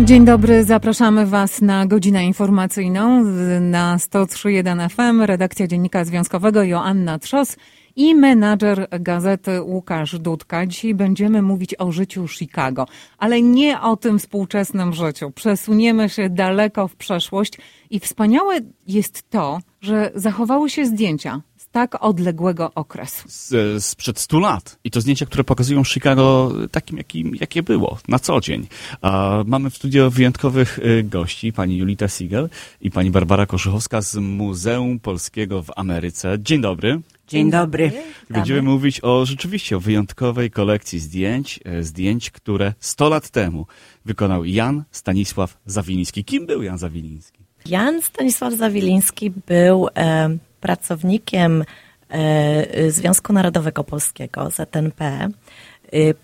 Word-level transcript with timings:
Dzień 0.00 0.24
dobry, 0.24 0.64
zapraszamy 0.64 1.26
Was 1.26 1.60
na 1.60 1.86
godzinę 1.86 2.24
informacyjną 2.24 3.24
na 3.60 3.96
103.1 3.96 4.88
FM. 4.88 5.22
Redakcja 5.22 5.66
Dziennika 5.66 6.04
Związkowego 6.04 6.62
Joanna 6.62 7.18
Trzos 7.18 7.56
i 7.96 8.14
menadżer 8.14 8.88
gazety 9.00 9.62
Łukasz 9.62 10.18
Dudka. 10.18 10.66
Dzisiaj 10.66 10.94
będziemy 10.94 11.42
mówić 11.42 11.74
o 11.78 11.92
życiu 11.92 12.28
Chicago, 12.28 12.86
ale 13.18 13.42
nie 13.42 13.80
o 13.80 13.96
tym 13.96 14.18
współczesnym 14.18 14.92
życiu. 14.92 15.30
Przesuniemy 15.30 16.08
się 16.08 16.30
daleko 16.30 16.88
w 16.88 16.96
przeszłość 16.96 17.58
i 17.90 18.00
wspaniałe 18.00 18.54
jest 18.86 19.30
to, 19.30 19.58
że 19.80 20.10
zachowały 20.14 20.70
się 20.70 20.86
zdjęcia 20.86 21.40
tak 21.74 22.04
odległego 22.04 22.72
okresu. 22.74 23.22
Z, 23.26 23.84
sprzed 23.84 24.18
stu 24.18 24.40
lat. 24.40 24.78
I 24.84 24.90
to 24.90 25.00
zdjęcia, 25.00 25.26
które 25.26 25.44
pokazują 25.44 25.84
Chicago 25.84 26.52
takim, 26.70 26.98
jakim, 26.98 27.34
jakie 27.40 27.62
było 27.62 27.98
na 28.08 28.18
co 28.18 28.40
dzień. 28.40 28.66
A 29.02 29.42
mamy 29.46 29.70
w 29.70 29.76
studio 29.76 30.10
wyjątkowych 30.10 30.78
y, 30.78 31.02
gości, 31.02 31.52
pani 31.52 31.76
Julita 31.76 32.08
Siegel 32.08 32.48
i 32.80 32.90
pani 32.90 33.10
Barbara 33.10 33.46
Koszychowska 33.46 34.00
z 34.02 34.16
Muzeum 34.16 35.00
Polskiego 35.00 35.62
w 35.62 35.70
Ameryce. 35.76 36.36
Dzień 36.40 36.60
dobry. 36.60 37.00
Dzień 37.28 37.50
dobry. 37.50 37.92
Będziemy 38.30 38.62
mówić 38.62 39.04
o 39.04 39.26
rzeczywiście 39.26 39.76
o 39.76 39.80
wyjątkowej 39.80 40.50
kolekcji 40.50 40.98
zdjęć, 40.98 41.60
e, 41.64 41.82
zdjęć, 41.82 42.30
które 42.30 42.74
100 42.80 43.08
lat 43.08 43.30
temu 43.30 43.66
wykonał 44.04 44.44
Jan 44.44 44.84
Stanisław 44.90 45.58
Zawiliński. 45.66 46.24
Kim 46.24 46.46
był 46.46 46.62
Jan 46.62 46.78
Zawiliński? 46.78 47.44
Jan 47.66 48.02
Stanisław 48.02 48.54
Zawiliński 48.54 49.32
był 49.46 49.88
e, 49.96 50.36
pracownikiem 50.64 51.64
e, 52.08 52.90
Związku 52.90 53.32
Narodowego 53.32 53.84
Polskiego, 53.84 54.50
ZNP. 54.50 55.04
E, 55.04 55.30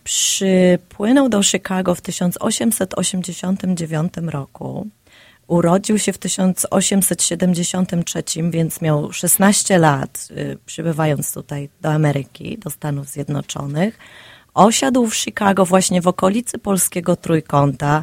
przypłynął 0.05 1.29
do 1.29 1.43
Chicago 1.43 1.95
w 1.95 2.01
1889 2.01 4.13
roku. 4.27 4.87
Urodził 5.47 5.99
się 5.99 6.13
w 6.13 6.19
1873, 6.19 8.23
więc 8.51 8.81
miał 8.81 9.13
16 9.13 9.79
lat, 9.79 10.29
e, 10.31 10.35
przybywając 10.67 11.35
tutaj 11.35 11.69
do 11.81 11.93
Ameryki, 11.93 12.59
do 12.59 12.71
Stanów 12.71 13.09
Zjednoczonych. 13.09 13.99
Osiadł 14.55 15.07
w 15.07 15.17
Chicago 15.17 15.67
właśnie 15.67 16.03
w 16.03 16.09
okolicy 16.09 16.59
polskiego 16.59 17.17
trójkąta, 17.17 18.03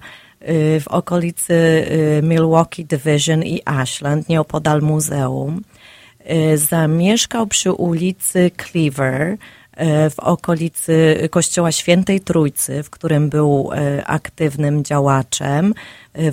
w 0.80 0.84
okolicy 0.88 1.86
Milwaukee 2.24 2.86
Division 2.86 3.44
i 3.44 3.62
Ashland, 3.66 4.30
nieopodal 4.30 4.82
muzeum. 4.82 5.62
E, 6.28 6.58
zamieszkał 6.58 7.48
przy 7.48 7.72
ulicy 7.72 8.52
Cleaver 8.58 9.38
e, 9.72 10.10
w 10.10 10.20
okolicy 10.20 11.28
Kościoła 11.32 11.72
Świętej 11.72 12.20
Trójcy, 12.20 12.84
w 12.84 12.90
którym 12.90 13.30
był 13.30 13.70
e, 13.74 14.06
aktywnym 14.06 14.84
działaczem, 14.84 15.74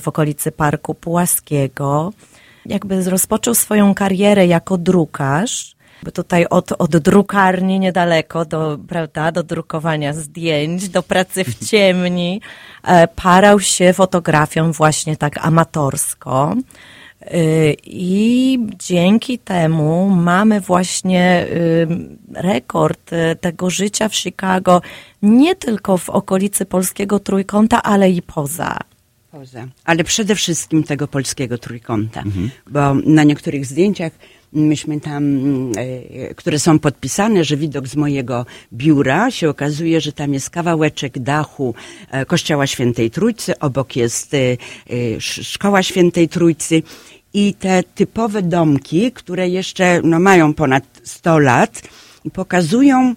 w 0.00 0.08
okolicy 0.08 0.52
Parku 0.52 0.94
Płaskiego. 0.94 2.12
Jakby 2.66 3.10
rozpoczął 3.10 3.54
swoją 3.54 3.94
karierę 3.94 4.46
jako 4.46 4.78
drukarz, 4.78 5.76
tutaj 6.14 6.46
od, 6.50 6.72
od 6.72 6.96
drukarni 6.96 7.80
niedaleko 7.80 8.44
do, 8.44 8.78
prawda, 8.88 9.32
do 9.32 9.42
drukowania 9.42 10.12
zdjęć, 10.12 10.88
do 10.88 11.02
pracy 11.02 11.44
w 11.44 11.58
ciemni, 11.70 12.40
parał 13.16 13.60
się 13.60 13.92
fotografią 13.92 14.72
właśnie 14.72 15.16
tak 15.16 15.46
amatorsko. 15.46 16.54
Y, 17.32 17.76
I 17.84 18.58
dzięki 18.78 19.38
temu 19.38 20.10
mamy 20.10 20.60
właśnie 20.60 21.46
y, 21.50 21.86
rekord 22.34 23.12
y, 23.12 23.36
tego 23.36 23.70
życia 23.70 24.08
w 24.08 24.16
Chicago 24.16 24.82
nie 25.22 25.54
tylko 25.54 25.96
w 25.96 26.10
okolicy 26.10 26.66
polskiego 26.66 27.18
trójkąta, 27.18 27.82
ale 27.82 28.10
i 28.10 28.22
poza. 28.22 28.78
Poza, 29.30 29.66
ale 29.84 30.04
przede 30.04 30.34
wszystkim 30.34 30.84
tego 30.84 31.08
polskiego 31.08 31.58
trójkąta, 31.58 32.22
mhm. 32.22 32.50
bo 32.70 32.94
na 32.94 33.24
niektórych 33.24 33.66
zdjęciach 33.66 34.12
myśmy 34.54 35.00
tam, 35.00 35.42
które 36.36 36.58
są 36.58 36.78
podpisane, 36.78 37.44
że 37.44 37.56
widok 37.56 37.88
z 37.88 37.96
mojego 37.96 38.46
biura 38.72 39.30
się 39.30 39.48
okazuje, 39.48 40.00
że 40.00 40.12
tam 40.12 40.34
jest 40.34 40.50
kawałeczek 40.50 41.18
dachu 41.18 41.74
e, 42.10 42.26
Kościoła 42.26 42.66
Świętej 42.66 43.10
Trójcy, 43.10 43.58
obok 43.58 43.96
jest 43.96 44.36
Szkoła 45.18 45.82
Świętej 45.82 46.28
Trójcy 46.28 46.82
i 47.34 47.54
te 47.54 47.82
typowe 47.82 48.42
domki, 48.42 49.12
które 49.12 49.48
jeszcze 49.48 50.00
no, 50.04 50.20
mają 50.20 50.54
ponad 50.54 50.84
100 51.04 51.38
lat 51.38 51.82
i 52.24 52.30
pokazują 52.30 53.14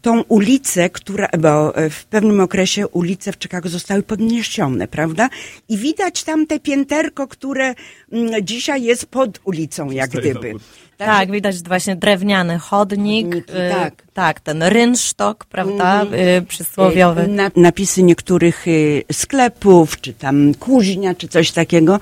tą 0.00 0.22
ulicę, 0.22 0.90
która, 0.90 1.28
bo 1.38 1.72
w 1.90 2.04
pewnym 2.04 2.40
okresie 2.40 2.88
ulice 2.88 3.32
w 3.32 3.36
Chicago 3.42 3.68
zostały 3.68 4.02
podniesione, 4.02 4.88
prawda? 4.88 5.28
I 5.68 5.76
widać 5.78 6.24
tam 6.24 6.46
te 6.46 6.60
pięterko, 6.60 7.28
które 7.28 7.74
mm, 8.12 8.46
dzisiaj 8.46 8.82
jest 8.82 9.06
pod 9.06 9.40
ulicą, 9.44 9.90
jak 9.90 10.10
gdyby. 10.10 10.54
Tak, 10.96 11.08
tak, 11.08 11.30
widać 11.30 11.62
właśnie 11.62 11.96
drewniany 11.96 12.58
chodnik, 12.58 13.26
Chodniki, 13.26 13.52
y, 13.52 13.70
tak. 13.70 14.02
tak, 14.12 14.40
ten 14.40 14.62
rynsztok, 14.62 15.44
prawda, 15.44 16.02
mm. 16.02 16.46
przysłowiowy. 16.46 17.28
Na, 17.28 17.50
napisy 17.56 18.02
niektórych 18.02 18.68
y, 18.68 19.04
sklepów, 19.12 20.00
czy 20.00 20.12
tam 20.12 20.54
kuźnia, 20.54 21.14
czy 21.14 21.28
coś 21.28 21.52
takiego 21.52 22.00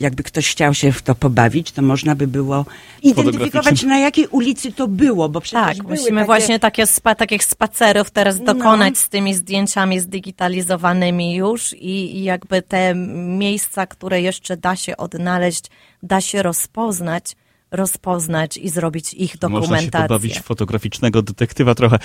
jakby 0.00 0.22
ktoś 0.22 0.50
chciał 0.50 0.74
się 0.74 0.92
w 0.92 1.02
to 1.02 1.14
pobawić, 1.14 1.72
to 1.72 1.82
można 1.82 2.14
by 2.14 2.26
było 2.26 2.64
identyfikować, 3.02 3.82
na 3.82 3.98
jakiej 3.98 4.26
ulicy 4.26 4.72
to 4.72 4.88
było, 4.88 5.28
bo 5.28 5.40
przecież 5.40 5.78
Tak, 5.78 5.88
musimy 5.88 6.20
takie... 6.20 6.26
właśnie 6.26 6.58
takie 6.58 6.86
spa, 6.86 7.14
takich 7.14 7.44
spacerów 7.44 8.10
teraz 8.10 8.38
no. 8.38 8.54
dokonać 8.54 8.94
no. 8.94 9.00
z 9.00 9.08
tymi 9.08 9.34
zdjęciami 9.34 10.00
zdigitalizowanymi 10.00 11.34
już 11.34 11.72
i, 11.72 12.16
i 12.16 12.24
jakby 12.24 12.62
te 12.62 12.94
miejsca, 13.38 13.86
które 13.86 14.20
jeszcze 14.20 14.56
da 14.56 14.76
się 14.76 14.96
odnaleźć, 14.96 15.64
da 16.02 16.20
się 16.20 16.42
rozpoznać, 16.42 17.36
rozpoznać 17.70 18.56
i 18.56 18.68
zrobić 18.68 19.14
ich 19.14 19.38
dokumentację. 19.38 19.76
Można 19.76 20.00
się 20.02 20.08
pobawić 20.08 20.40
fotograficznego 20.40 21.22
detektywa 21.22 21.74
trochę. 21.74 21.98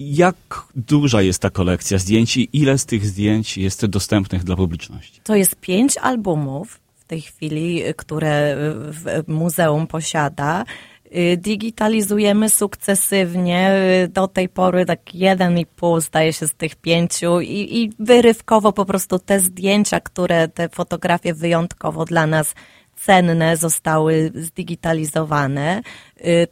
Jak 0.00 0.36
duża 0.76 1.22
jest 1.22 1.42
ta 1.42 1.50
kolekcja 1.50 1.98
zdjęć 1.98 2.36
i 2.36 2.48
ile 2.52 2.78
z 2.78 2.86
tych 2.86 3.06
zdjęć 3.06 3.58
jest 3.58 3.86
dostępnych 3.86 4.44
dla 4.44 4.56
publiczności? 4.56 5.20
To 5.24 5.34
jest 5.34 5.56
pięć 5.56 5.96
albumów 5.98 6.85
tej 7.06 7.20
chwili, 7.20 7.82
które 7.96 8.56
muzeum 9.26 9.86
posiada. 9.86 10.64
Y, 11.14 11.36
digitalizujemy 11.36 12.48
sukcesywnie. 12.48 13.70
Y, 14.04 14.08
do 14.08 14.28
tej 14.28 14.48
pory 14.48 14.86
tak 14.86 15.14
jeden 15.14 15.58
i 15.58 15.66
pół 15.66 16.00
zdaje 16.00 16.32
się 16.32 16.48
z 16.48 16.54
tych 16.54 16.76
pięciu 16.76 17.40
i, 17.40 17.78
i 17.78 17.92
wyrywkowo 17.98 18.72
po 18.72 18.84
prostu 18.84 19.18
te 19.18 19.40
zdjęcia, 19.40 20.00
które 20.00 20.48
te 20.48 20.68
fotografie 20.68 21.34
wyjątkowo 21.34 22.04
dla 22.04 22.26
nas 22.26 22.54
cenne 22.96 23.56
zostały 23.56 24.32
zdigitalizowane. 24.34 25.82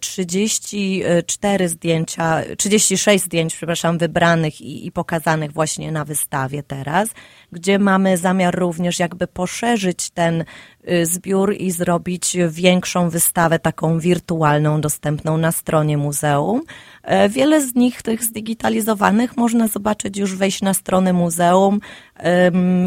34 0.00 1.68
zdjęcia, 1.68 2.42
36 2.58 3.24
zdjęć, 3.24 3.56
przepraszam, 3.56 3.98
wybranych 3.98 4.60
i, 4.60 4.86
i, 4.86 4.92
pokazanych 4.92 5.52
właśnie 5.52 5.92
na 5.92 6.04
wystawie 6.04 6.62
teraz, 6.62 7.08
gdzie 7.52 7.78
mamy 7.78 8.16
zamiar 8.16 8.54
również 8.58 8.98
jakby 8.98 9.26
poszerzyć 9.26 10.10
ten 10.10 10.44
y, 10.88 11.06
zbiór 11.06 11.54
i 11.58 11.70
zrobić 11.70 12.36
większą 12.48 13.10
wystawę 13.10 13.58
taką 13.58 13.98
wirtualną, 13.98 14.80
dostępną 14.80 15.38
na 15.38 15.52
stronie 15.52 15.98
muzeum. 15.98 16.62
E, 17.02 17.28
wiele 17.28 17.60
z 17.66 17.74
nich, 17.74 18.02
tych 18.02 18.24
zdigitalizowanych, 18.24 19.36
można 19.36 19.68
zobaczyć 19.68 20.16
już 20.16 20.36
wejść 20.36 20.62
na 20.62 20.74
stronę 20.74 21.12
muzeum, 21.12 21.80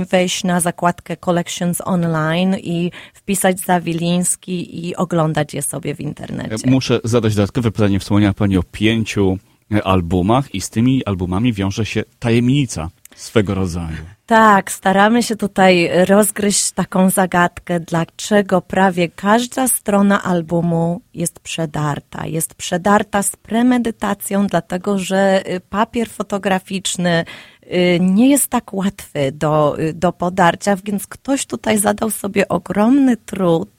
wejść 0.09 0.43
na 0.43 0.59
zakładkę 0.59 1.17
Collections 1.17 1.81
Online 1.81 2.55
i 2.63 2.91
wpisać 3.13 3.59
Zawiliński 3.59 4.87
i 4.87 4.95
oglądać 4.95 5.53
je 5.53 5.61
sobie 5.61 5.95
w 5.95 6.01
internecie 6.01 6.67
muszę 6.77 6.99
zadać 7.03 7.35
dodatkowe 7.35 7.71
pytanie. 7.71 7.99
Wspomniała 7.99 8.33
Pani 8.33 8.57
o 8.57 8.63
pięciu 8.63 9.37
e, 9.71 9.83
albumach 9.83 10.55
i 10.55 10.61
z 10.61 10.69
tymi 10.69 11.05
albumami 11.05 11.53
wiąże 11.53 11.85
się 11.85 12.03
tajemnica 12.19 12.89
swego 13.15 13.55
rodzaju. 13.55 13.97
Tak, 14.25 14.71
staramy 14.71 15.23
się 15.23 15.35
tutaj 15.35 15.89
rozgryźć 16.05 16.71
taką 16.71 17.09
zagadkę, 17.09 17.79
dlaczego 17.79 18.61
prawie 18.61 19.09
każda 19.09 19.67
strona 19.67 20.23
albumu 20.23 21.01
jest 21.13 21.39
przedarta. 21.39 22.25
Jest 22.25 22.55
przedarta 22.55 23.23
z 23.23 23.35
premedytacją, 23.35 24.47
dlatego 24.47 24.99
że 24.99 25.43
y, 25.55 25.59
papier 25.59 26.09
fotograficzny 26.09 27.25
y, 27.63 27.99
nie 28.01 28.29
jest 28.29 28.47
tak 28.47 28.73
łatwy 28.73 29.31
do, 29.31 29.79
y, 29.79 29.93
do 29.93 30.11
podarcia, 30.11 30.75
więc 30.83 31.07
ktoś 31.07 31.45
tutaj 31.45 31.77
zadał 31.77 32.09
sobie 32.09 32.47
ogromny 32.47 33.17
trud 33.17 33.76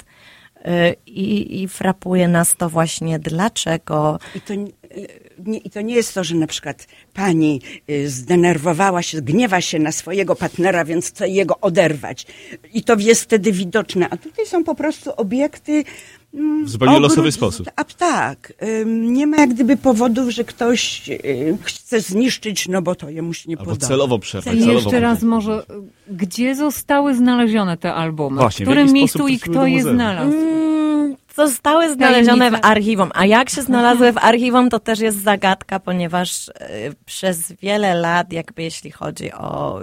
I, 1.07 1.63
I 1.63 1.69
frapuje 1.69 2.29
nas 2.29 2.55
to 2.57 2.69
właśnie 2.69 3.19
dlaczego. 3.19 4.19
I 4.35 4.41
to, 4.41 4.55
nie, 4.55 5.59
I 5.59 5.71
to 5.71 5.81
nie 5.81 5.95
jest 5.95 6.15
to, 6.15 6.25
że 6.25 6.35
na 6.35 6.47
przykład 6.47 6.87
pani 7.15 7.61
y, 7.91 8.11
zdenerwowała 8.11 9.03
się, 9.03 9.23
gniewa 9.23 9.61
się 9.61 9.79
na 9.79 9.93
swojego 9.93 10.35
partnera, 10.37 10.85
więc 10.85 11.07
chce 11.09 11.29
jego 11.29 11.61
oderwać. 11.61 12.27
I 12.75 12.83
to 12.83 12.95
jest 12.99 13.23
wtedy 13.23 13.53
widoczne. 13.53 14.07
A 14.11 14.17
tutaj 14.17 14.47
są 14.47 14.65
po 14.65 14.75
prostu 14.75 15.11
obiekty 15.17 15.85
W 16.65 16.69
zupełnie 16.69 16.95
ogród- 16.97 17.03
losowy 17.03 17.33
sposób. 17.33 17.67
A 17.77 17.85
tak. 17.85 18.53
Nie 18.87 19.27
ma 19.27 19.37
jak 19.37 19.55
gdyby 19.55 19.77
powodów, 19.77 20.31
że 20.31 20.45
ktoś 20.45 21.09
y, 21.11 21.59
chce 21.63 22.01
zniszczyć, 22.01 22.69
no 22.69 22.83
bo 22.83 22.95
to 22.95 23.11
jemu 23.11 23.35
się 23.35 23.51
nie 23.51 23.59
Albo 23.59 23.71
podoba. 23.71 23.87
celowo 23.87 24.19
przerwać. 24.19 24.55
I 24.55 24.59
celowo 24.61 24.73
jeszcze 24.81 25.01
raz 25.01 25.23
może, 25.23 25.63
gdzie 26.11 26.55
zostały 26.55 27.15
znalezione 27.15 27.77
te 27.77 27.95
albumy? 27.95 28.37
Właśnie, 28.41 28.67
w 28.67 28.69
w 28.69 28.71
którym 28.71 28.87
jaki 28.87 28.95
miejscu 28.95 29.29
i 29.29 29.39
kto 29.39 29.67
je 29.67 29.83
znalazł? 29.83 30.58
Zostały 31.47 31.95
znalezione 31.95 32.51
w 32.51 32.59
archiwum. 32.63 33.11
A 33.15 33.27
jak 33.27 33.51
się 33.51 33.63
znalazły 33.63 34.13
w 34.13 34.19
archiwum, 34.19 34.71
to 34.71 34.81
też 34.81 35.01
jest 35.01 35.23
zagadka, 35.23 35.81
ponieważ 35.81 36.49
e, 36.49 36.53
przez 37.05 37.53
wiele 37.53 37.95
lat, 37.95 38.33
jakby 38.33 38.63
jeśli 38.63 38.91
chodzi 38.91 39.33
o. 39.33 39.81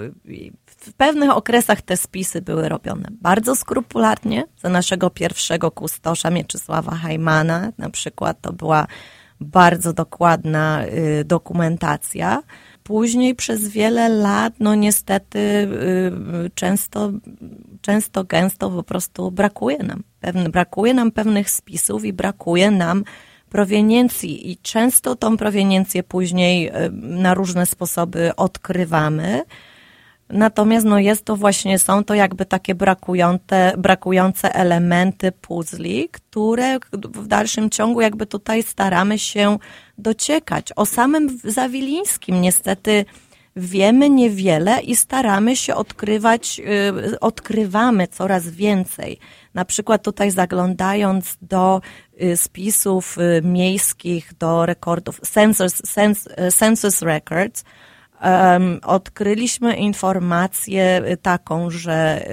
W 0.65 0.93
pewnych 0.93 1.29
okresach 1.31 1.81
te 1.81 1.97
spisy 1.97 2.41
były 2.41 2.69
robione 2.69 3.07
bardzo 3.11 3.55
skrupulatnie. 3.55 4.43
Za 4.57 4.69
naszego 4.69 5.09
pierwszego 5.09 5.71
kustosza 5.71 6.29
Mieczysława 6.29 6.95
Hajmana, 6.95 7.71
na 7.77 7.89
przykład, 7.89 8.41
to 8.41 8.53
była 8.53 8.87
bardzo 9.39 9.93
dokładna 9.93 10.85
y, 10.85 11.23
dokumentacja. 11.25 12.43
Później 12.83 13.35
przez 13.35 13.67
wiele 13.67 14.09
lat, 14.09 14.53
no 14.59 14.75
niestety, 14.75 15.39
y, 15.39 16.51
często, 16.55 17.11
często, 17.81 18.23
gęsto 18.23 18.69
po 18.69 18.83
prostu 18.83 19.31
brakuje 19.31 19.77
nam. 19.77 20.03
Brakuje 20.33 20.93
nam 20.93 21.11
pewnych 21.11 21.49
spisów 21.49 22.05
i 22.05 22.13
brakuje 22.13 22.71
nam 22.71 23.03
proweniencji 23.49 24.51
i 24.51 24.57
często 24.57 25.15
tą 25.15 25.37
proweniencję 25.37 26.03
później 26.03 26.67
y, 26.67 26.71
na 26.91 27.33
różne 27.33 27.65
sposoby 27.65 28.35
odkrywamy. 28.35 29.43
Natomiast 30.29 30.85
no 30.85 30.99
jest 30.99 31.25
to 31.25 31.35
właśnie, 31.35 31.79
są 31.79 32.03
to 32.03 32.13
jakby 32.13 32.45
takie 32.45 32.75
brakujące, 32.75 33.73
brakujące 33.77 34.55
elementy 34.55 35.31
puzli, 35.31 36.09
które 36.11 36.79
w 36.93 37.27
dalszym 37.27 37.69
ciągu 37.69 38.01
jakby 38.01 38.25
tutaj 38.25 38.63
staramy 38.63 39.19
się 39.19 39.57
dociekać. 39.97 40.67
O 40.75 40.85
samym 40.85 41.39
Zawilińskim 41.43 42.41
niestety 42.41 43.05
wiemy 43.55 44.09
niewiele 44.09 44.81
i 44.81 44.95
staramy 44.95 45.55
się 45.55 45.75
odkrywać, 45.75 46.61
y, 47.13 47.19
odkrywamy 47.19 48.07
coraz 48.07 48.49
więcej. 48.49 49.19
Na 49.53 49.65
przykład 49.65 50.03
tutaj 50.03 50.31
zaglądając 50.31 51.37
do 51.41 51.81
y, 52.21 52.37
spisów 52.37 53.17
y, 53.17 53.41
miejskich, 53.41 54.33
do 54.39 54.65
rekordów, 54.65 55.19
census, 55.19 55.73
cens, 55.73 56.29
census 56.55 57.01
records, 57.01 57.63
odkryliśmy 58.83 59.75
informację 59.75 61.01
taką, 61.21 61.69
że 61.69 62.27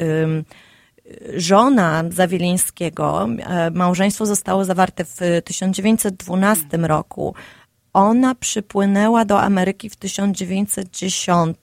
żona 1.37 2.05
Zawilińskiego, 2.11 3.29
e, 3.39 3.71
małżeństwo 3.71 4.27
zostało 4.27 4.65
zawarte 4.65 5.05
w 5.05 5.19
1912 5.45 6.87
roku. 6.87 7.35
Ona 7.93 8.35
przypłynęła 8.35 9.25
do 9.25 9.41
Ameryki 9.43 9.91
w 9.91 9.97
1910. 9.97 11.56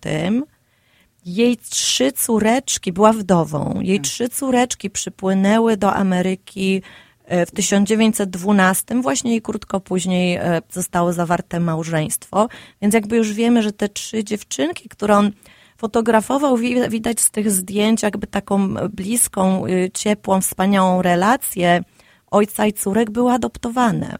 Jej 1.25 1.57
trzy 1.57 2.11
córeczki, 2.11 2.93
była 2.93 3.13
wdową, 3.13 3.79
jej 3.81 4.01
trzy 4.01 4.29
córeczki 4.29 4.89
przypłynęły 4.89 5.77
do 5.77 5.93
Ameryki 5.93 6.81
e, 7.25 7.45
w 7.45 7.51
1912, 7.51 9.01
właśnie 9.01 9.35
i 9.35 9.41
krótko 9.41 9.79
później 9.79 10.35
e, 10.35 10.61
zostało 10.71 11.13
zawarte 11.13 11.59
małżeństwo. 11.59 12.47
Więc 12.81 12.93
jakby 12.93 13.17
już 13.17 13.33
wiemy, 13.33 13.63
że 13.63 13.71
te 13.71 13.89
trzy 13.89 14.23
dziewczynki, 14.23 14.89
które 14.89 15.17
on 15.17 15.31
fotografował, 15.77 16.57
wi- 16.57 16.89
widać 16.89 17.19
z 17.19 17.31
tych 17.31 17.51
zdjęć 17.51 18.03
jakby 18.03 18.27
taką 18.27 18.73
bliską, 18.73 19.65
y, 19.65 19.91
ciepłą, 19.93 20.41
wspaniałą 20.41 21.01
relację 21.01 21.83
ojca 22.31 22.65
i 22.65 22.73
córek 22.73 23.11
były 23.11 23.31
adoptowane. 23.31 24.17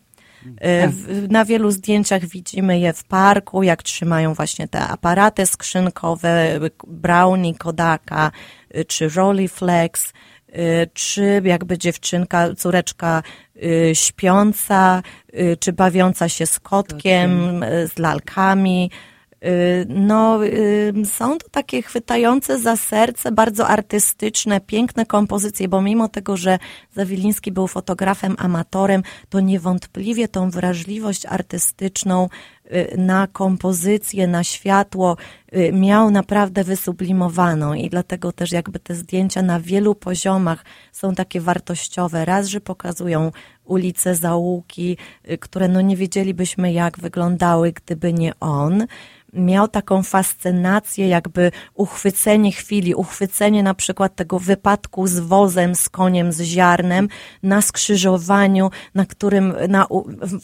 Y, 0.48 0.88
w- 0.88 1.32
Na 1.32 1.46
wielu 1.46 1.72
zdjęciach 1.72 2.26
widzimy 2.26 2.80
je 2.80 2.94
w 2.94 3.04
parku, 3.04 3.64
jak 3.64 3.84
trzymają 3.84 4.34
właśnie 4.34 4.68
te 4.68 4.80
aparaty 4.88 5.46
skrzynkowe, 5.46 6.60
Brownie, 6.88 7.56
Kodaka, 7.56 8.32
y, 8.78 8.86
czy 8.86 9.10
Rolleiflex, 9.10 10.14
y, 10.50 10.54
czy 10.94 11.42
jakby 11.46 11.78
dziewczynka, 11.78 12.56
córeczka 12.56 13.24
y, 13.64 13.92
śpiąca, 13.96 15.02
czy 15.60 15.74
bawiąca 15.74 16.30
się 16.30 16.46
z 16.46 16.60
kotkiem, 16.60 17.62
z 17.96 18.00
lalkami. 18.00 18.92
Y, 19.46 19.86
No, 19.90 20.40
są 21.06 21.38
to 21.38 21.50
takie 21.50 21.82
chwytające 21.82 22.60
za 22.60 22.76
serce, 22.76 23.32
bardzo 23.32 23.68
artystyczne, 23.68 24.62
piękne 24.62 25.06
kompozycje, 25.06 25.68
bo 25.68 25.82
mimo 25.82 26.08
tego, 26.08 26.38
że 26.38 26.60
Zawiliński 26.96 27.52
był 27.52 27.68
fotografem, 27.68 28.36
amatorem, 28.40 29.04
to 29.30 29.40
niewątpliwie 29.40 30.28
tą 30.28 30.50
wrażliwość 30.50 31.26
artystyczną 31.26 32.30
y, 32.66 32.98
na 32.98 33.28
kompozycję, 33.28 34.28
na 34.28 34.44
światło 34.44 35.18
y, 35.56 35.72
miał 35.74 36.12
naprawdę 36.12 36.64
wysublimowaną 36.64 37.74
i 37.74 37.90
dlatego 37.90 38.32
też 38.32 38.52
jakby 38.52 38.80
te 38.80 38.96
zdjęcia 38.96 39.42
na 39.42 39.60
wielu 39.60 39.96
poziomach 39.96 40.66
są 40.92 41.16
takie 41.16 41.42
wartościowe. 41.42 42.26
Raz, 42.26 42.48
że 42.48 42.62
pokazują 42.62 43.32
ulice, 43.66 44.16
zaułki, 44.16 44.98
które 45.40 45.68
no 45.68 45.82
nie 45.82 45.96
wiedzielibyśmy 45.96 46.74
jak 46.74 47.00
wyglądały, 47.00 47.72
gdyby 47.72 48.14
nie 48.14 48.34
on. 48.40 48.86
Miał 49.34 49.68
taką 49.68 50.04
fascynację, 50.04 51.08
jakby 51.08 51.52
uchwycenie 51.74 52.52
chwili, 52.52 52.96
uchwycenie 52.96 53.64
na 53.64 53.74
przykład 53.74 54.16
tego 54.16 54.40
wypadku 54.40 55.08
z 55.08 55.20
wozem, 55.20 55.76
z 55.76 55.90
koniem, 55.90 56.32
z 56.32 56.42
ziarnem 56.42 57.08
na 57.44 57.62
skrzyżowaniu, 57.62 58.70
na 58.96 59.06
którym, 59.06 59.54
na, 59.70 59.88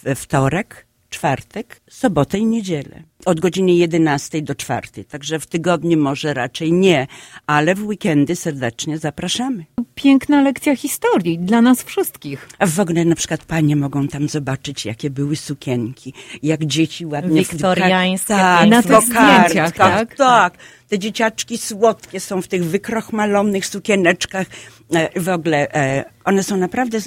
we 0.04 0.16
wtorek, 0.16 0.86
czwartek, 1.10 1.82
sobotę 1.90 2.38
i 2.38 2.46
niedzielę. 2.46 3.04
Od 3.25 3.40
godziny 3.40 3.72
11 3.74 4.42
do 4.42 4.56
4. 4.56 5.04
Także 5.04 5.40
w 5.40 5.46
tygodniu 5.46 5.98
może 5.98 6.34
raczej 6.34 6.74
nie, 6.74 7.08
ale 7.48 7.75
w 7.75 7.88
weekendy 7.88 8.36
serdecznie 8.36 8.98
zapraszamy. 8.98 9.66
Piękna 9.96 10.42
lekcja 10.42 10.75
historii 10.75 11.40
dla 11.40 11.62
nas 11.62 11.84
wszystkich. 11.84 12.50
A 12.60 12.66
w 12.66 12.80
ogóle 12.80 13.06
na 13.06 13.16
przykład 13.16 13.46
panie 13.46 13.75
mogą 13.75 14.08
tam 14.08 14.30
zobaczyć, 14.30 14.86
jakie 14.86 15.10
były 15.10 15.36
sukienki, 15.36 16.13
jak 16.44 16.66
dzieci 16.66 17.06
ładnie... 17.06 17.40
Wiktoriańskie, 17.40 18.28
tak, 18.28 18.70
Na 18.70 18.84
tych 18.84 19.01
zdjęciach, 19.01 19.74
kokardkach, 19.74 19.75
tak? 19.75 20.16
tak. 20.16 20.58
Te 20.92 21.00
dzieciaczki 21.00 21.58
słodkie 21.58 22.20
są 22.20 22.42
w 22.42 22.48
tych 22.48 22.66
wykrochmalonych 22.66 23.66
sukieneczkach. 23.66 24.48
E, 24.96 25.20
W 25.22 25.30
ogóle 25.30 25.74
e, 25.74 26.06
one 26.24 26.44
są 26.44 26.58
naprawdę 26.58 26.98
e, 26.98 27.01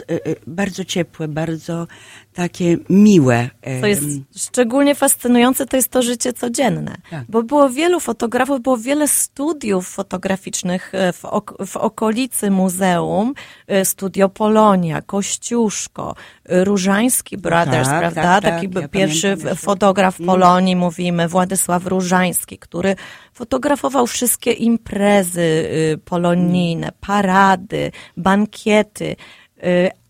bardzo 0.47 0.85
ciepłe, 0.85 1.29
bardzo 1.29 1.87
takie 2.35 2.77
miłe. 2.91 3.51
Co 3.81 3.87
jest 3.87 4.03
szczególnie 4.37 4.95
fascynujące, 4.95 5.67
to 5.67 5.77
jest 5.77 5.89
to, 5.89 6.03
życie 6.05 6.33
codzienne. 6.33 6.97
Tak. 7.11 7.25
Bo 7.29 7.43
było 7.43 7.71
wielu 7.71 8.01
fotografów, 8.01 8.61
było 8.61 8.79
wiele 8.79 9.09
studiów 9.09 9.89
fotograficznych 9.89 10.95
e, 10.95 11.13
w, 11.13 11.25
ok 11.25 11.55
w 11.67 11.77
okolicy 11.77 12.51
muzeum. 12.51 13.35
E, 13.67 13.85
Studio 13.85 14.29
Polonia, 14.29 15.03
Kościuszko, 15.03 16.15
e, 16.45 16.65
Różański 16.65 17.39
Brothers, 17.39 17.89
tak, 17.89 18.01
prawda? 18.01 18.23
tak, 18.23 18.43
tak. 18.43 18.55
Taki 18.55 18.69
Ja 18.81 18.89
pierwszy 18.89 19.29
jeszcze. 19.29 19.55
fotograf 19.55 20.17
Polonii, 20.27 20.77
mówimy, 20.77 21.29
Władysław 21.29 21.87
Różański, 21.87 22.59
który 22.59 22.97
fotografował 23.35 24.07
wszystkie 24.07 24.53
imprezy 24.53 25.41
y, 25.41 25.99
polonijne, 26.05 26.93
parady, 27.01 27.93
bankiety, 28.17 29.17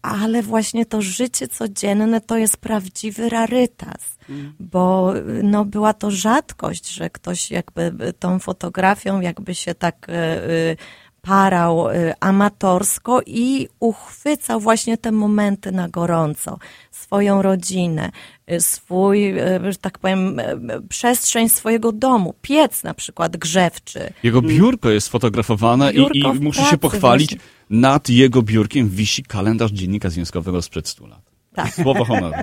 ale 0.02 0.42
właśnie 0.42 0.86
to 0.86 1.02
życie 1.02 1.48
codzienne 1.48 2.20
to 2.20 2.36
jest 2.36 2.56
prawdziwy 2.56 3.28
rarytas, 3.28 4.18
bo 4.60 5.16
y, 5.16 5.42
no, 5.42 5.64
była 5.64 5.92
to 5.94 6.10
rzadkość, 6.10 6.90
że 6.90 7.10
ktoś 7.10 7.50
jakby 7.50 7.82
y, 7.82 8.12
tą 8.12 8.38
fotografią 8.38 9.20
jakby 9.20 9.54
się 9.54 9.74
tak 9.74 10.08
y, 10.08 10.12
y, 10.12 10.76
parał 11.24 11.90
y, 11.90 12.12
amatorsko 12.20 13.20
i 13.26 13.68
uchwycał 13.80 14.60
właśnie 14.60 14.98
te 14.98 15.12
momenty 15.12 15.72
na 15.72 15.88
gorąco, 15.88 16.58
swoją 16.90 17.42
rodzinę, 17.42 18.10
y, 18.52 18.60
swój, 18.60 19.40
y, 19.40 19.72
że 19.72 19.78
tak 19.78 19.98
powiem, 19.98 20.38
y, 20.38 20.42
y, 20.42 20.88
przestrzeń 20.88 21.48
swojego 21.48 21.92
domu, 21.92 22.34
piec 22.42 22.82
na 22.82 22.94
przykład 22.94 23.36
grzewczy. 23.36 24.12
Jego 24.22 24.42
biurko 24.42 24.90
jest 24.90 25.08
fotografowane 25.08 25.92
i, 25.92 25.96
Biurko 25.96 26.34
i 26.34 26.38
w 26.38 26.40
muszę 26.40 26.64
się 26.64 26.78
pochwalić, 26.78 27.30
właśnie. 27.30 27.53
Nad 27.70 28.08
jego 28.08 28.42
biurkiem 28.42 28.88
wisi 28.88 29.22
kalendarz 29.22 29.72
Dziennika 29.72 30.10
Związkowego 30.10 30.62
sprzed 30.62 30.88
100 30.88 31.06
lat. 31.06 31.34
Tak. 31.54 31.74
Słowo 31.74 32.04
honoru. 32.04 32.34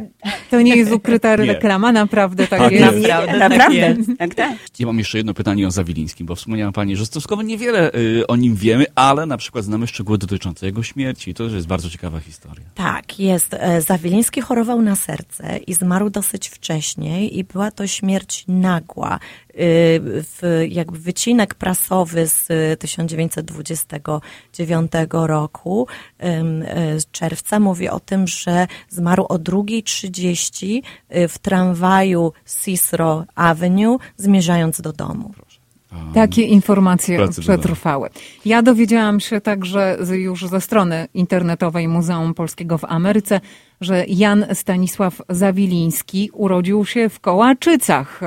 To 0.52 0.62
nie 0.62 0.76
jest 0.76 0.92
ukryta 0.92 1.36
Nie. 1.36 1.46
reklama, 1.46 1.92
naprawdę 1.92 2.48
tak, 2.48 2.60
Tak 2.60 2.72
jest. 2.72 2.84
jest. 2.96 3.02
Naprawdę, 3.08 3.40
Naprawdę, 3.40 3.76
jest. 3.78 4.10
tak, 4.20 4.36
tak. 4.36 4.58
Ja 4.80 4.86
mam 4.86 4.98
jeszcze 5.00 5.18
jedno 5.18 5.34
pytanie 5.34 5.68
o 5.68 5.72
Zawilińskim, 5.72 6.28
bo 6.28 6.36
wspomniała 6.36 6.72
Pani, 6.72 6.96
że 6.96 7.06
stosunkowo 7.06 7.42
niewiele 7.42 7.92
y, 7.96 8.28
o 8.28 8.36
nim 8.36 8.56
wiemy, 8.56 8.86
ale 8.96 9.26
na 9.26 9.38
przykład 9.38 9.66
znamy 9.66 9.88
szczegóły 9.88 10.18
dotyczące 10.18 10.66
jego 10.66 10.84
śmierci. 10.84 11.34
To 11.34 11.44
też 11.44 11.54
jest 11.54 11.68
bardzo 11.68 11.90
ciekawa 11.90 12.20
historia. 12.20 12.66
Tak, 12.76 13.20
jest. 13.20 13.54
E, 13.54 13.82
Zawiliński 13.82 14.42
chorował 14.42 14.82
na 14.82 14.96
serce 14.96 15.58
i 15.68 15.74
zmarł 15.74 16.10
dosyć 16.10 16.48
wcześniej 16.50 17.38
i 17.40 17.44
była 17.44 17.72
to 17.72 17.88
śmierć 17.88 18.46
nagła. 18.48 19.20
Y, 19.60 20.00
W, 20.04 20.42
jakby 20.70 21.00
wycinek 21.00 21.56
prasowy 21.56 22.28
z 22.28 22.48
1929 22.80 24.92
roku, 25.12 25.88
ym, 26.24 26.64
e, 26.68 27.00
z 27.00 27.12
czerwca, 27.12 27.60
mówi 27.60 27.90
o 27.90 28.00
tym, 28.00 28.28
że 28.28 28.68
zmarł 28.90 29.26
o 29.30 29.36
2.30 29.36 30.82
y, 31.16 31.28
w 31.28 31.38
tramwaju 31.38 32.34
Cicero 32.64 33.26
Avenue, 33.36 33.98
zmierzając 34.18 34.82
do 34.82 34.94
domu. 34.94 35.34
Takie 36.14 36.42
informacje 36.42 37.28
przetrwały. 37.40 38.10
Ja 38.46 38.62
dowiedziałam 38.62 39.20
się 39.20 39.42
także 39.42 39.98
z, 40.00 40.10
już 40.10 40.48
ze 40.48 40.62
strony 40.62 41.08
internetowej 41.14 41.88
Muzeum 41.88 42.34
Polskiego 42.34 42.78
w 42.78 42.86
Ameryce, 42.86 43.42
że 43.82 44.06
Jan 44.08 44.46
Stanisław 44.54 45.22
Zawiliński 45.30 46.30
urodził 46.34 46.86
się 46.86 47.10
w 47.10 47.20
Kołaczycach. 47.20 48.22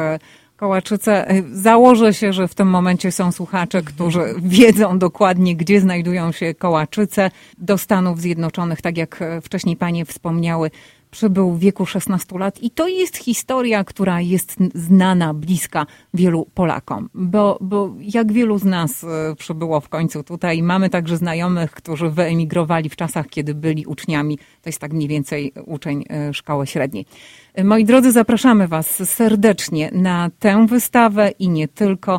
Kołaczyce, 0.56 1.28
e, 1.28 1.42
założę 1.52 2.14
się, 2.14 2.32
że 2.32 2.48
w 2.48 2.54
tym 2.54 2.68
momencie 2.68 3.12
są 3.12 3.32
słuchacze, 3.32 3.82
którzy 3.82 4.20
wiedzą 4.38 4.98
dokładnie, 4.98 5.56
gdzie 5.56 5.80
znajdują 5.80 6.32
się 6.32 6.54
Kołaczyce. 6.54 7.30
Do 7.58 7.78
Stanów 7.78 8.20
Zjednoczonych, 8.20 8.82
tak 8.82 8.96
jak 8.96 9.22
e, 9.22 9.40
wcześniej 9.40 9.76
panie 9.76 10.04
wspomniały, 10.04 10.70
przybył 11.14 11.52
w 11.52 11.58
wieku 11.58 11.86
16 11.86 12.38
lat 12.38 12.62
i 12.62 12.70
to 12.70 12.88
jest 12.88 13.16
historia, 13.16 13.84
która 13.84 14.20
jest 14.20 14.56
znana, 14.74 15.34
bliska 15.34 15.86
wielu 16.14 16.46
Polakom, 16.54 17.08
bo, 17.14 17.58
bo 17.60 17.94
jak 18.00 18.32
wielu 18.32 18.58
z 18.58 18.64
nas 18.64 19.04
e, 19.04 19.34
przybyło 19.38 19.80
w 19.80 19.88
końcu 19.88 20.22
tutaj, 20.22 20.62
mamy 20.62 20.90
także 20.90 21.16
znajomych, 21.16 21.70
którzy 21.70 22.10
wyemigrowali 22.10 22.88
w 22.88 22.96
czasach, 22.96 23.26
kiedy 23.28 23.54
byli 23.54 23.86
uczniami, 23.86 24.38
to 24.38 24.68
jest 24.68 24.78
tak 24.78 24.92
mniej 24.92 25.08
więcej 25.08 25.52
uczeń 25.66 26.04
e, 26.10 26.34
szkoły 26.34 26.66
średniej. 26.66 27.06
E, 27.54 27.64
Moi 27.64 27.84
drodzy, 27.84 28.12
zapraszamy 28.12 28.68
Was 28.68 29.10
serdecznie 29.10 29.90
na 29.92 30.30
tę 30.38 30.66
wystawę 30.66 31.30
i 31.38 31.48
nie 31.48 31.68
tylko 31.68 32.18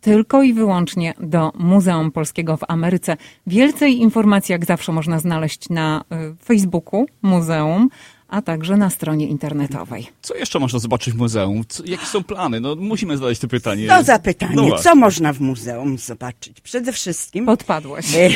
tylko 0.00 0.42
i 0.42 0.52
wyłącznie 0.52 1.14
do 1.20 1.52
Muzeum 1.58 2.12
Polskiego 2.12 2.56
w 2.56 2.64
Ameryce. 2.68 3.16
Więcej 3.46 4.00
informacji, 4.00 4.52
jak 4.52 4.64
zawsze, 4.64 4.92
można 4.92 5.18
znaleźć 5.18 5.68
na 5.68 6.04
Facebooku 6.44 7.06
Muzeum, 7.22 7.88
a 8.34 8.42
także 8.42 8.76
na 8.76 8.90
stronie 8.90 9.26
internetowej. 9.26 10.06
Co 10.22 10.34
jeszcze 10.34 10.58
można 10.58 10.78
zobaczyć 10.78 11.14
w 11.14 11.16
muzeum? 11.16 11.64
Co, 11.68 11.82
jakie 11.86 12.06
są 12.06 12.24
plany? 12.24 12.60
No 12.60 12.74
musimy 12.76 13.16
zadać 13.18 13.38
to 13.38 13.48
pytanie. 13.48 13.88
To 13.88 14.02
zapytanie, 14.02 14.54
No 14.56 14.78
co 14.78 14.94
można 14.94 15.32
w 15.32 15.40
muzeum 15.40 15.98
zobaczyć? 15.98 16.60
Przede 16.60 16.92
wszystkim 16.92 17.46
Podpadłaś. 17.46 18.14
E, 18.14 18.30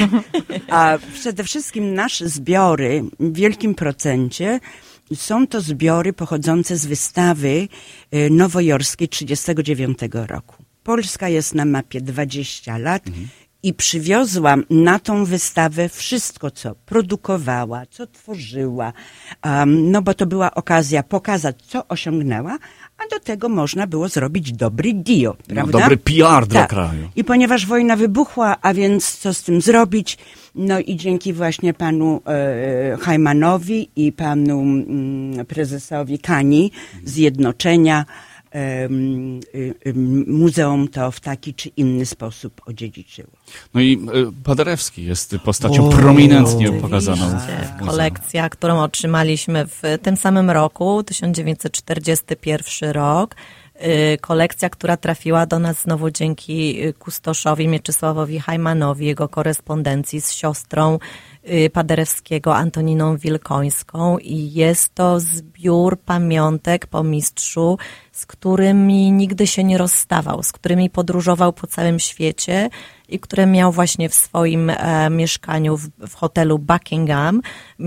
A 0.69 0.99
przede 1.15 1.45
wszystkim 1.45 1.95
nasze 1.95 2.29
zbiory 2.29 3.05
w 3.21 3.37
wielkim 3.37 3.75
procencie 3.75 4.61
są 5.15 5.47
to 5.47 5.61
zbiory 5.61 6.13
pochodzące 6.13 6.77
z 6.77 6.87
wystawy 6.87 7.69
e, 8.11 8.31
nowojorskiej 8.31 9.09
39 9.09 9.99
roku. 10.13 10.55
Polska 10.83 11.29
jest 11.29 11.55
na 11.55 11.65
mapie 11.65 12.01
20 12.01 12.79
lat 12.79 13.03
i 13.63 13.75
przywiozłam 13.75 14.65
na 14.71 14.99
tą 14.99 15.25
wystawę 15.25 15.89
wszystko, 15.89 16.51
co 16.51 16.75
produkowała, 16.75 17.87
co 17.87 18.07
tworzyła, 18.07 18.93
um, 19.45 19.91
no 19.91 20.03
bo 20.03 20.15
to 20.15 20.27
była 20.27 20.55
okazja 20.55 21.03
pokazać, 21.03 21.57
co 21.63 21.89
osiągnęła, 21.89 22.59
a 22.99 23.15
do 23.15 23.21
tego 23.21 23.49
można 23.49 23.87
było 23.87 24.09
zrobić 24.09 24.53
dobry 24.53 24.93
dio, 24.95 25.37
No, 25.49 25.55
prawda? 25.55 25.79
dobry 25.79 25.97
PR 25.97 26.47
dla 26.47 26.61
Tak. 26.61 26.71
kraju. 26.71 27.09
I 27.17 27.25
ponieważ 27.25 27.67
wojna 27.67 27.97
wybuchła, 27.97 28.57
a 28.63 28.75
więc 28.75 29.17
co 29.19 29.35
z 29.35 29.43
tym 29.43 29.61
zrobić? 29.61 30.19
No 30.55 30.81
i 30.81 30.97
dzięki 30.97 31.33
właśnie 31.33 31.75
panu 31.75 32.23
e, 32.27 32.97
Hajmanowi 33.01 33.91
i 33.97 34.13
panu 34.13 34.61
mm, 34.61 35.47
prezesowi 35.47 36.19
Kani 36.19 36.73
Zjednoczenia 37.05 38.05
muzeum 40.27 40.89
to 40.89 41.11
w 41.11 41.21
taki 41.21 41.55
czy 41.55 41.69
inny 41.69 42.07
sposób 42.07 42.61
odziedziczyło. 42.67 43.29
No 43.75 43.81
i 43.81 43.93
y, 43.93 44.45
Paderewski 44.45 45.05
jest 45.05 45.37
postacią 45.45 45.91
prominentnie 45.91 46.73
pokazaną. 46.73 47.27
w. 47.27 47.87
Kolekcja, 47.87 48.49
którą 48.49 48.81
otrzymaliśmy 48.81 49.67
w 49.67 49.83
tym 50.03 50.17
samym 50.17 50.51
roku, 50.51 51.03
1941 51.03 52.91
rok. 52.91 53.35
Y, 53.87 54.19
Kolekcja, 54.21 54.71
która 54.71 54.97
trafiła 54.97 55.47
do 55.47 55.59
nas 55.59 55.83
znowu 55.83 56.11
dzięki 56.11 56.87
y, 56.87 56.93
kustoszowi 56.93 57.69
Mieczysławowi 57.69 58.39
Hajmanowi, 58.39 59.07
jego 59.07 59.29
korespondencji 59.29 60.21
z 60.21 60.33
siostrą 60.33 60.99
y, 61.51 61.71
Paderewskiego 61.71 62.57
Antoniną 62.57 63.17
Wilkońską. 63.17 64.19
I 64.19 64.53
jest 64.53 64.95
to 64.95 65.21
zbiór 65.21 66.01
pamiątek 66.01 66.87
po 66.87 67.05
mistrzu, 67.05 67.79
z 68.13 68.27
którymi 68.27 69.13
nigdy 69.13 69.47
się 69.47 69.65
nie 69.65 69.79
rozstawał, 69.79 70.43
z 70.43 70.53
którymi 70.53 70.91
podróżował 70.91 71.53
po 71.53 71.67
całym 71.67 71.99
świecie 71.99 72.71
i 73.09 73.19
które 73.21 73.47
miał 73.47 73.73
właśnie 73.73 74.09
w 74.09 74.15
swoim 74.15 74.71
e, 74.71 75.11
mieszkaniu 75.11 75.77
w, 75.77 75.89
w 76.09 76.15
hotelu 76.15 76.59
Buckingham. 76.59 77.41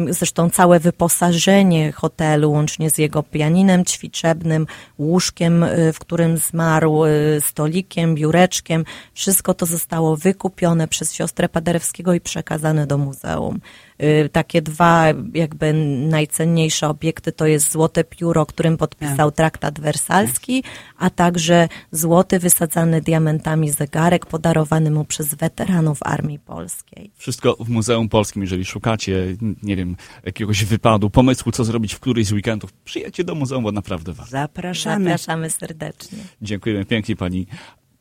Zresztą 0.10 0.50
całe 0.50 0.80
wyposażenie 0.80 1.92
hotelu, 1.92 2.52
łącznie 2.52 2.90
z 2.90 2.98
jego 2.98 3.24
pianinem 3.24 3.86
ćwiczebnym, 3.86 4.68
łóżkiem, 5.00 5.64
e, 5.64 5.94
w 5.94 6.00
którym 6.00 6.38
zmarł, 6.38 7.06
e, 7.06 7.10
stolikiem, 7.42 8.16
biureczkiem, 8.16 8.86
wszystko 9.14 9.54
to 9.54 9.66
zostało 9.66 10.18
wykupione 10.18 10.88
przez 10.88 11.14
siostrę 11.14 11.50
Paderewskiego 11.50 12.14
i 12.14 12.22
przekazane 12.22 12.88
do 12.88 12.98
muzeum. 12.98 13.60
Y, 14.04 14.30
Takie 14.30 14.62
dwa 14.62 15.06
jakby 15.34 15.74
najcenniejsze 16.10 16.88
obiekty 16.88 17.32
to 17.32 17.46
jest 17.46 17.72
złote 17.72 18.04
pióro, 18.04 18.46
którym 18.46 18.78
podpisał 18.78 19.32
traktat 19.32 19.80
wersalski, 19.80 20.64
a 20.98 21.10
także 21.10 21.70
złoty 21.92 22.40
wysadzany 22.40 23.02
diamentami 23.02 23.72
zegarek 23.72 24.26
podarowany 24.26 24.92
mu 24.92 25.06
przez 25.06 25.36
weteranów 25.36 25.98
Armii 26.02 26.40
Polskiej. 26.40 27.12
Wszystko 27.16 27.58
w 27.60 27.70
Muzeum 27.70 28.10
Polskim, 28.10 28.42
jeżeli 28.42 28.66
szukacie, 28.66 29.36
nie 29.64 29.76
wiem, 29.76 29.96
jakiegoś 30.24 30.66
wypadu, 30.66 31.10
pomysłu, 31.10 31.52
co 31.52 31.64
zrobić 31.64 31.94
w 31.94 32.00
którymś 32.00 32.28
z 32.28 32.32
weekendów, 32.32 32.74
przyjedźcie 32.74 33.24
do 33.24 33.36
muzeum, 33.36 33.64
bo 33.64 33.72
naprawdę 33.72 34.14
warto. 34.14 34.32
Zapraszamy. 34.32 35.06
Zapraszamy 35.06 35.50
serdecznie. 35.50 36.20
Dziękujemy 36.42 36.86
pięknie 36.86 37.16
pani, 37.16 37.48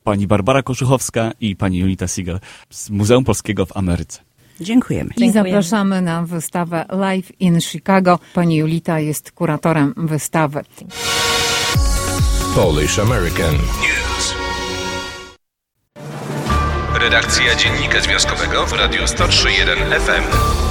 pani 0.03 0.27
Barbara 0.27 0.63
Koszuchowska 0.63 1.31
i 1.39 1.55
pani 1.55 1.77
Julita 1.77 2.07
Siegel 2.07 2.39
z 2.69 2.89
Muzeum 2.89 3.23
Polskiego 3.23 3.65
w 3.65 3.77
Ameryce. 3.77 4.30
Dziękujemy. 4.61 5.09
I 5.17 5.19
Dziękujemy. 5.19 5.49
zapraszamy 5.49 6.01
na 6.01 6.23
wystawę 6.23 6.85
Live 6.89 7.41
in 7.41 7.61
Chicago. 7.61 8.19
Pani 8.33 8.55
Julita 8.55 8.99
jest 8.99 9.31
kuratorem 9.31 9.93
wystawy. 9.97 10.61
Polish 12.55 12.99
American 12.99 13.53
News. 13.53 14.35
Redakcja 16.99 17.55
Dziennika 17.55 18.01
Związkowego 18.01 18.65
w 18.65 18.73
Radiu 18.73 19.01
103.1 19.01 19.99
FM. 19.99 20.70